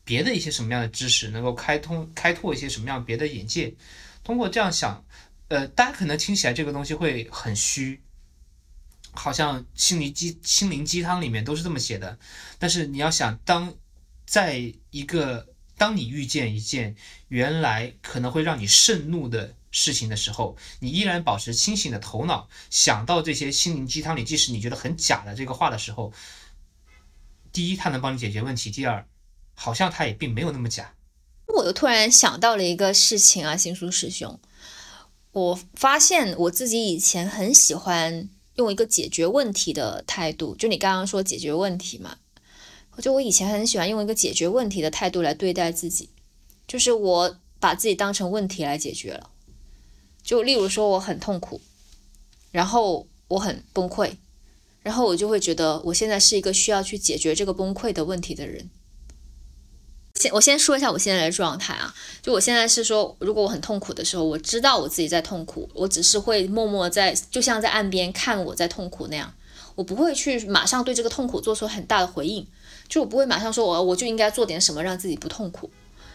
[0.05, 3.75] 别的一些什么样的知识，能够开通开拓一些什么样别的眼界。
[4.23, 5.05] 通过这样想，
[5.49, 8.01] 呃，大家可能听起来这个东西会很虚，
[9.16, 12.18] 好像心灵鸡心灵鸡汤里面都是这么写的。
[12.59, 13.74] 但是你要想，当
[14.26, 16.94] 在一个当你遇见一件
[17.29, 26.12] 原来可能会让你盛怒的事情的时候，你依然保持清醒的头脑，想到这些心灵鸡汤里，即使你觉得很假的这个话的时候，
[27.52, 29.07] 第一，它能帮你解决问题；第二，
[29.55, 30.94] 好像它也并没有那么假。
[31.48, 34.40] 我又突然想到了一个事情啊，新书师兄，
[35.33, 42.19] 我发现我自己以前很喜欢用一个解决问题的态度，就你刚刚说解决问题嘛。
[42.97, 46.09] 我就我以前很喜欢用一个解决问题的态度来对待自己，
[46.66, 49.31] 就是我把自己当成问题来解决了。
[50.23, 51.61] 就例如说我很痛苦，
[52.51, 54.12] 然后我很崩溃，
[54.83, 58.71] 然后我就会觉得我现在是一个需要去解决这个崩溃的问题的人。
[60.18, 69.33] 先我先说一下我现在的状态啊，就我现在是说，如果我很痛苦的时候，我知道我自己在痛苦，我只是会默默在，就像在岸边看我在痛苦那样，
[69.75, 72.46] 我不会去马上对这个痛苦做出很大的回应。
[72.88, 75.71] 就我不会马上说，我我就应该做点什么让自己不痛苦。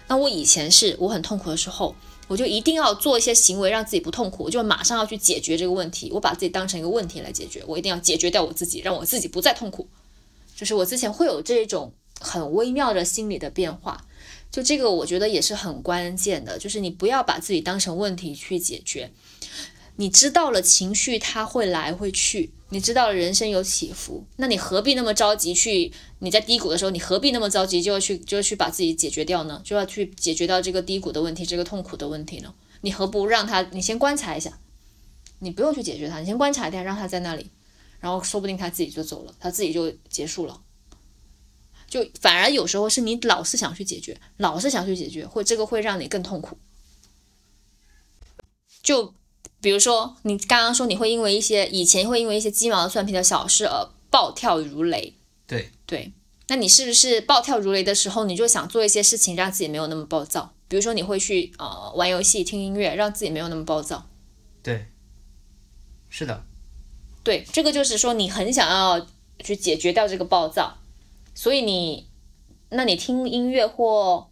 [0.08, 1.96] 那我以前是我很痛苦的时候，
[2.28, 6.10] 我就一定要做一些行为让自己不痛苦，我就马上要去解决这个问题。
[6.12, 9.88] 我把自己当成一个问题来解决，我一定要解决掉我自己，让我自己不再痛苦。
[10.56, 11.92] 就是我之前会有这种
[12.22, 14.06] 很微妙的心理的变化，
[14.50, 19.12] 就这个我觉得也是很关键的，就是你不要把自己当成问题去解决。
[19.98, 25.92] 你知道了情绪它会来会去，你知道了人生有起伏，那你何必那么着急去？
[26.20, 29.62] 你在低谷的时候，你何必那么着急就要去就要去把自己解决掉呢？
[29.64, 32.54] 就要去解决掉这个低谷的问题，这个痛苦的问题呢？
[32.82, 33.62] 你何不让他？
[33.74, 34.60] 你先观察一下，
[35.40, 37.52] 你不用去解决他，你先观察一下，让他在那里，
[38.00, 40.60] 然后说不定他自己就走了，他自己就结束了。
[41.92, 46.58] 就反而有时候是你老是想去解决，老是想去解决，会这个会让你更痛苦。
[48.82, 49.14] 就
[49.60, 55.16] 比如说你刚刚说你会因为一些以前会因为一些鸡毛蒜皮的小事而暴跳如雷，
[55.46, 56.14] 对对，
[56.48, 60.54] 那你是不是暴跳如雷的时候，你就想做一些事情让自己没有那么暴躁？
[60.70, 64.08] 比如说你会去呃玩游戏、听音乐，让自己没有那么暴躁。
[64.64, 64.88] 对，
[66.10, 66.46] 是的，
[67.22, 69.06] 对，这个就是说你很想要
[69.44, 70.78] 去解决掉这个暴躁，
[71.34, 72.10] 所以你，
[72.70, 74.30] 那你听音乐或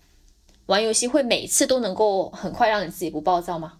[0.65, 3.73] 玩游戏会每次都能够很快让你自己不暴躁吗？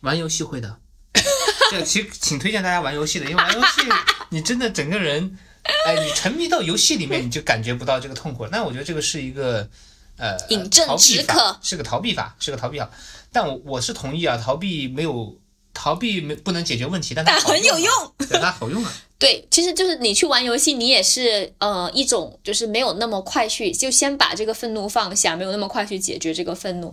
[0.00, 0.78] 玩游戏会的，
[1.70, 3.82] 这其实挺推荐大家玩游戏的，因为玩游戏
[4.30, 5.38] 你真的整个人，
[5.86, 8.46] 哎，你沉迷到游戏里面，你就感觉不到这个痛苦。
[8.48, 9.68] 那我觉得这个是一个
[10.16, 12.90] 呃饮鸩止渴，是个逃避法，是个逃避法。
[13.30, 15.38] 但我我是同意啊，逃避没有
[15.72, 18.92] 逃避没不能解决问题，但它 很有用啊，对，它好用啊。
[19.22, 26.92] 对，其实就是你去玩游戏，你也是呃一种就是没有那么快去，就先把这个愤怒放下，没有那么快去解决这个愤怒。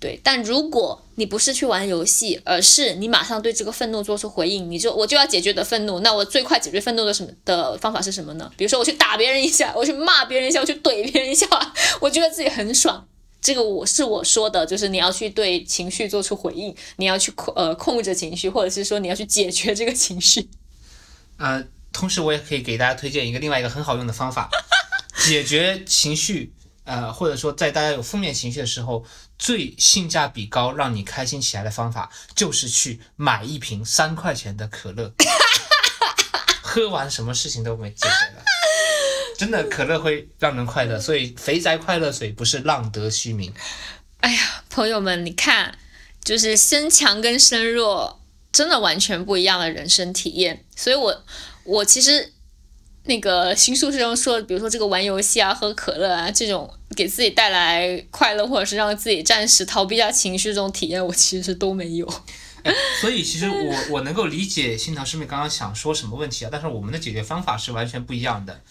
[0.00, 8.50] 对，但如果你不是去玩游戏，而是你马上对这个愤怒做出回应，你就我就要解决的愤怒，那我最快解决愤怒的什么的方法是什么呢？
[8.56, 11.46] 比如说我去打别人一下，我去骂别人一下，我去怼别人一下，
[12.00, 13.06] 我觉得自己很爽。
[13.42, 20.48] 这个我是我说的，就是你要去对情绪做出回应，你要去控呃控制情绪，或者是说你要去解决这个情绪。
[21.38, 24.48] 呃，同时我也可以给大家推荐一个另外一个很好用的方法，
[25.26, 26.52] 解决情绪，
[26.84, 29.04] 呃，或者说在大家有负面情绪的时候，
[29.38, 35.12] 最性价比高、让你开心起来的方法，就是去买一瓶三块钱的可乐，
[36.62, 38.44] 喝完什么事情都没解决了。
[39.38, 43.52] 真的，可乐会让人快乐，所以肥宅快乐水不是浪得虚名。
[44.20, 45.76] 哎呀，朋友们，你看，
[46.24, 48.22] 就是身强跟身弱，
[48.56, 50.64] 真的完全不一样的人生体验。
[50.74, 51.22] 所以我，
[51.64, 52.32] 我其实
[53.02, 62.10] 那个新书之中说，比如说这个玩游戏啊、喝可乐啊这种给自己带来快乐，或者是让自己暂时逃避一下情绪这种体验，我其实都没有。
[63.02, 68.62] 所以其实我我能够理解新桃师妹刚刚想说什么问题啊，但是我们的解决方法是完全不一样的。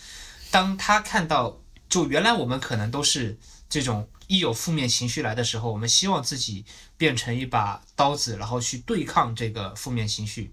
[0.49, 3.37] 当他看到，就原来我们可能都是
[3.69, 6.65] 这种一有负面情绪来的时候，我们希望自己
[6.97, 10.51] 变成一把刀子，然后去对抗这个负面情绪。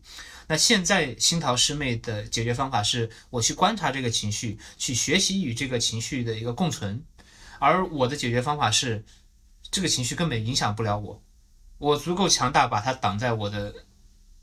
[0.48, 7.02] 那现在新桃师妹的解决方法是，我去观察这个情绪，去学习与这个情绪的一个共存。
[7.58, 9.04] 而我的解决方法是，
[9.70, 11.22] 这个情绪根本影响不了我，
[11.78, 13.72] 我足够强大，把它挡在我的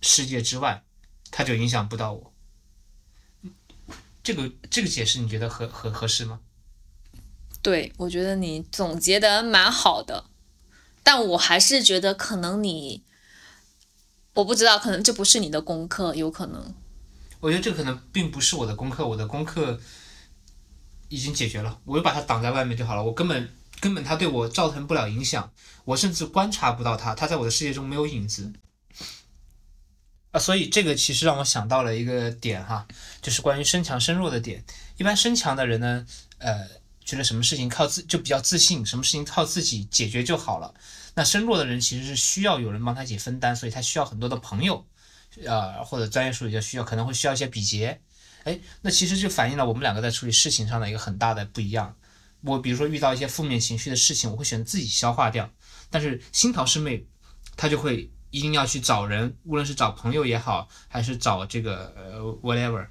[0.01, 0.81] 世界之外，
[1.29, 2.33] 它就影响不到我。
[4.23, 6.39] 这个这个解释你觉得合合合适吗？
[7.61, 10.25] 对，我觉得你总结的蛮好的，
[11.03, 13.03] 但我还是觉得可能你，
[14.33, 16.73] 我不知道，可能这不是你的功课，有可能。
[17.41, 19.79] 我觉得这可能并不是我的功课，我的功课
[21.09, 23.49] 已经解决了，我就把它挡在外面就好了，我根本
[23.79, 25.51] 根本它对我造成不了影响，
[25.85, 28.53] 我甚至观察不到它，它在我的世界中没有影子。
[30.31, 32.87] 啊，所以这个其实让我想到了一个点哈，
[33.21, 34.63] 就是关于身强身弱的点。
[34.97, 36.05] 一般身强的人呢，
[36.37, 36.67] 呃，
[37.09, 40.73] 觉得什么事情靠自就比较自信，什么事情靠自己解决就好了。
[41.15, 44.85] 那身弱的人其实是需要有人帮他一起分担，所以他需要很多的朋友，
[45.45, 47.99] 呃，或者专业术语叫需要，可能会需要一些比劫。
[48.43, 51.95] 哎，那其实就反映了我们两个在处理事情上的一个很大的不一样。
[52.41, 55.49] 我比如说遇到一些负面情绪的事情，我会选择自己消化掉，
[55.89, 57.07] 但是新桃师妹
[57.57, 58.11] 她就会。
[58.31, 62.85] 一定要去找人，无论是找朋友也好，还是找这个呃 whatever。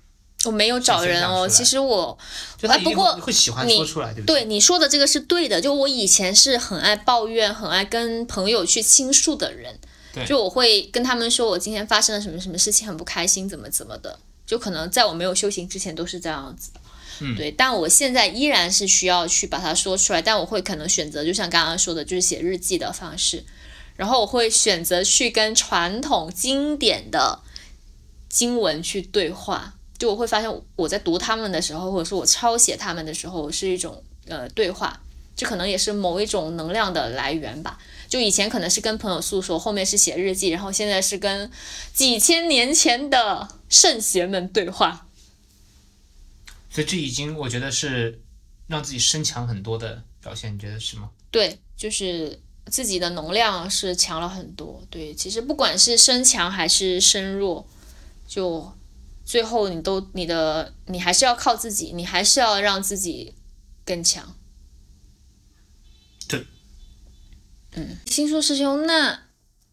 [0.44, 2.16] 我没有找人哦，其实我，
[2.62, 4.44] 哎不过会喜欢说出来，对不对？
[4.44, 9.78] 你说的这个是对的，就我以前是很爱抱怨、很爱跟朋友去倾诉的人，
[10.26, 16.70] 就我会跟他们说我今天发生了什么什么事情，很不开心，怎么怎么的，就可能在我没有修行之前都是这样子。
[17.20, 23.44] 嗯，对，但我现在依然是需要去把它说出来，但我会可能选择，就像刚刚说的，就是写日记的方式。
[23.96, 27.40] 然后我会选择去跟传统经典的
[28.28, 35.00] 经文去对话，就我会发现我在读他们的时候，或者说我抄写他们的时候，是一种呃对话，
[35.36, 37.78] 这可能也是某一种能量的来源吧。
[38.08, 41.50] 就以前可能是跟朋友诉说，后面是写日记，然后现在是跟
[41.92, 45.06] 几千年前的圣贤们对话。
[46.70, 48.22] 所以这已经我觉得是
[48.66, 51.10] 让自己身强很多的表现，你觉得是吗？
[51.30, 52.40] 对，就是。
[52.70, 57.66] 自己的能量是强了很多，对，其实不管是身强还是身弱，
[58.26, 58.70] 就
[59.28, 63.34] 最后你都你的你还是要靠自己，你还是要让自己
[63.84, 64.34] 更强。
[66.26, 66.46] 对，
[67.72, 69.24] 嗯，星宿师兄，那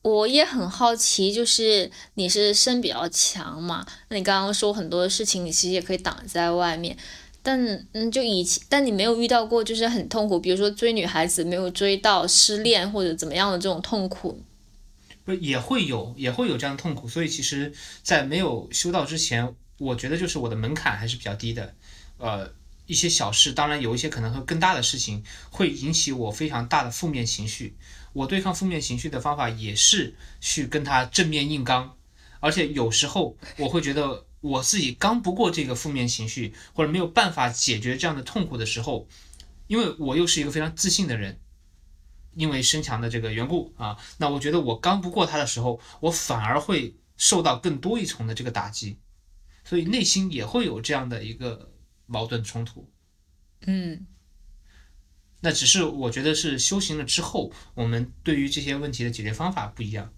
[0.01, 3.85] 我也很好奇，就是你是身比较强嘛？
[4.09, 6.97] 那你刚刚说很多事情，你其实也可以挡在外面，
[7.41, 14.43] 但嗯，就以前，但你没有遇到过就是很痛苦，比如说追女孩子没有追到，失恋或者怎么样的这种痛苦。
[15.25, 17.73] 不也会有也会有这样的痛苦，所以其实，
[18.03, 21.75] 在没有修道之前，我觉得就是我的门槛还是比较低的，
[22.19, 22.53] 呃，
[22.85, 27.75] 一些小事，当然有一些可能会更大的事情，会引起我非常大的负面情绪。
[28.13, 31.97] 我对抗负面情绪的方法也是去跟他正面硬刚，
[32.39, 39.07] 而且有时候我会觉得我自己刚不过这个负面情绪，或者没有办法解决这样的痛苦的时候，
[39.67, 41.39] 因为我又是一个非常自信的人。
[42.35, 48.99] 因为身强的这个缘故啊，那我觉得我刚不过他的时候，我反而会受到更多一重的这个打击，
[49.63, 51.71] 所以内心也会有这样的一个
[52.05, 52.91] 矛盾冲突。
[53.61, 54.05] 嗯，
[55.39, 60.13] 那只是我觉得是修行了之后，我们对于这些问题的解决方法不一样。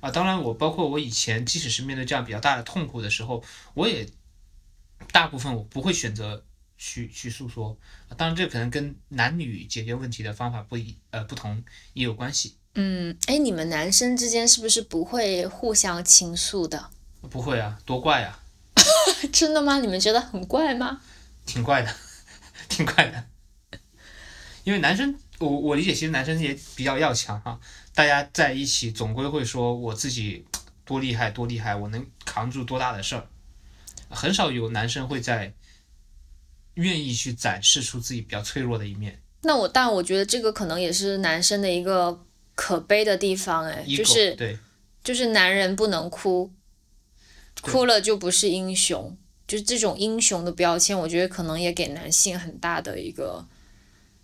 [0.00, 3.42] 啊，当然我包括我以前，即使是面对这样比较大的痛苦的时候，
[3.74, 4.06] 我也
[5.10, 6.44] 大部分我不会选择。
[6.82, 7.76] 去去诉说，
[8.16, 11.62] 当然这可能跟男女解决问题的方法不一呃不同
[11.92, 12.56] 也有关系。
[12.74, 16.90] 嗯，哎，你们男生之间是不是不会互相倾诉的？
[17.30, 18.40] 不会啊，多怪啊！
[19.30, 19.78] 真的吗？
[19.78, 21.02] 你们觉得很怪吗？
[21.44, 21.94] 挺怪的，
[22.70, 23.78] 挺怪的。
[24.64, 27.60] 因为男生，我我理解，其实男生也比较要强哈。
[27.94, 30.46] 大家在一起总归会说我自己
[30.86, 33.26] 多厉害多厉害，我能扛住多大的事儿。
[34.08, 35.52] 很少有男生会在。
[36.80, 39.20] 愿意去展示出自己比较脆弱的一面。
[39.42, 44.58] 那我，但我觉得这个可能也是男生的一个可悲的地方，哎，就是对，
[45.02, 46.52] 就是男人不能哭，
[47.62, 49.16] 哭了就不是英雄，
[49.46, 53.46] 就是这种英雄的标签，我觉得可能也给男性很大的一个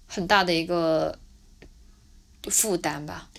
[0.07, 1.19] 很大的一个
[2.51, 3.31] 负担吧。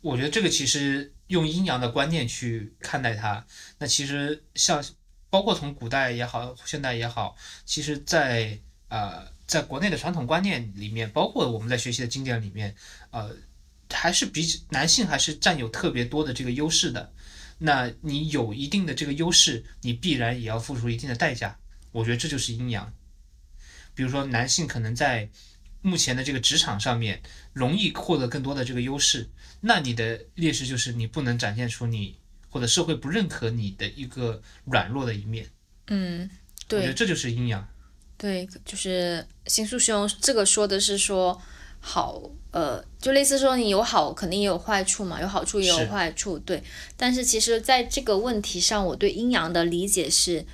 [0.00, 3.44] 我觉得这个其实用阴阳的观念去看待它，
[3.78, 4.82] 那其实像。
[5.30, 8.58] 包括从古代也好，现代也好，其实，在
[8.88, 12.74] 呃，在国内的传统观念里面，包括我们在学习的经典里面，
[13.10, 13.34] 呃，
[13.88, 17.12] 还是比男性还是占有特别多的这个优势的。
[17.58, 21.56] 那你有一定的这个优势，你必然也要付出一定的代价。
[21.92, 22.92] 我觉得这就是阴阳。
[23.94, 25.28] 比如说，男性可能在
[25.82, 27.22] 目前的这个职场上面
[27.52, 29.28] 容易获得更多的这个优势，
[29.60, 32.19] 那你的劣势就是你不能展现出你。
[32.50, 35.46] 或者社会不认可你的一个软弱的一面，
[35.86, 36.28] 嗯，
[36.68, 37.66] 对，我觉得这就是阴阳。
[38.18, 41.40] 对，就是新宿兄这个说的是说
[41.80, 42.20] 好，
[42.50, 46.62] 呃，就类似说你有好肯定也有坏处嘛，有好处也有坏处，对。
[46.98, 50.44] 但是其实在这个问题上，我对阴阳的理解是，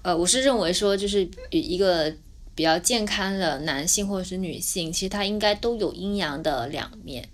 [0.00, 2.14] 呃，我是认为说就是一个
[2.54, 7.28] 比较健康的男性或者是女性，其实他应该都有阴阳的两面。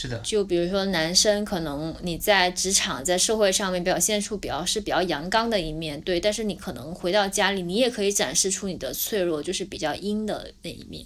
[0.00, 11.04] 是的，就比如说男生，可能你在职场、在社会上面表现出比较是比较阳刚的一面，对，但是你可能回到家里，你也可以展示出你的脆弱，就是比较阴的那一面。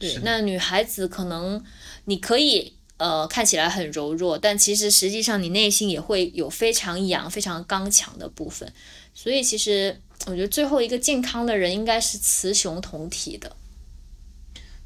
[0.00, 1.64] 对，那女孩子可能
[2.06, 8.72] 你可以呃看起来很柔弱，但其实实际上你内心也会有非常阳、非常刚强的部分。
[9.14, 9.96] 所以其实
[10.26, 13.54] 我觉得最后一个健康的人应该是雌雄同体的。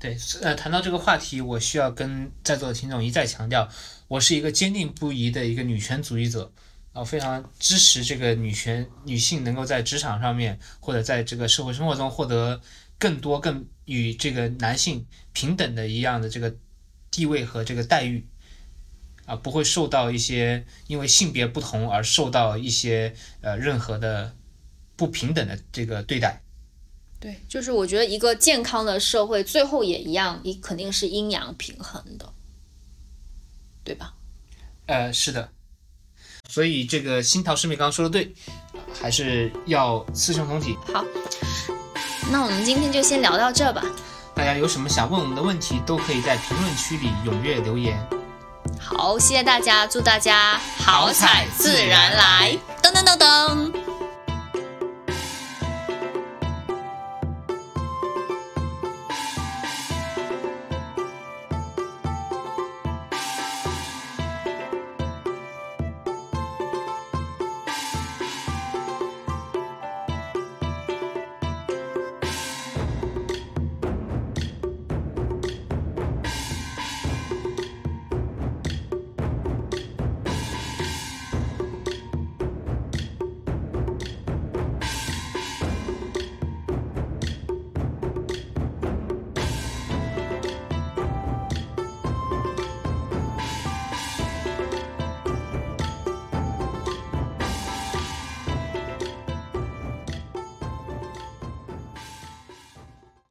[0.03, 3.69] 对，呃，谈到这个话题，我需要跟在座的听众一再强调，
[4.09, 6.53] 我是一个坚定不移的一个女权主义者，
[6.93, 12.61] 啊，非常支持这个女权女性能够在职场上面或者在这个社会生活中获得
[12.99, 16.53] 更多更与这个男性平等的一样的这个
[17.13, 18.27] 地位和这个待遇，
[19.25, 24.35] 啊，不会受到一些因为性别不同而受到一些呃任何的
[24.97, 26.42] 不平等的这个对待。
[27.23, 32.33] 对，就是我觉得一个健康的社会最后也一样，你肯定是阴阳平衡的，
[33.85, 34.15] 对吧？
[34.87, 35.49] 呃，是的。
[36.49, 38.35] 所以这个新桃师妹刚刚说的对，
[39.01, 40.77] 还是要雌雄同体。
[40.93, 41.05] 好，
[42.33, 43.85] 那我们今天就先聊到这吧。
[44.35, 48.05] 大家有什么想问我们的问题，都可以在评论区里踊跃留言。
[48.81, 53.82] 好，谢谢大家，祝大家好彩自然来，噔噔噔噔。